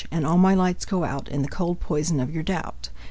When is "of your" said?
2.19-2.41